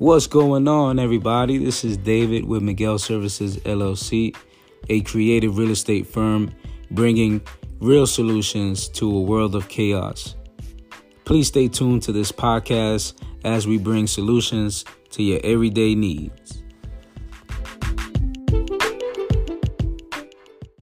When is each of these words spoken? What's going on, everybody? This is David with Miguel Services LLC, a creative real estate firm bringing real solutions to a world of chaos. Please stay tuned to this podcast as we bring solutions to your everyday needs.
What's 0.00 0.26
going 0.26 0.66
on, 0.66 0.98
everybody? 0.98 1.58
This 1.58 1.84
is 1.84 1.98
David 1.98 2.46
with 2.46 2.62
Miguel 2.62 2.98
Services 2.98 3.58
LLC, 3.58 4.34
a 4.88 5.02
creative 5.02 5.58
real 5.58 5.72
estate 5.72 6.06
firm 6.06 6.54
bringing 6.90 7.42
real 7.80 8.06
solutions 8.06 8.88
to 8.88 9.14
a 9.14 9.20
world 9.20 9.54
of 9.54 9.68
chaos. 9.68 10.36
Please 11.26 11.48
stay 11.48 11.68
tuned 11.68 12.02
to 12.04 12.12
this 12.12 12.32
podcast 12.32 13.12
as 13.44 13.66
we 13.66 13.76
bring 13.76 14.06
solutions 14.06 14.86
to 15.10 15.22
your 15.22 15.38
everyday 15.44 15.94
needs. 15.94 16.59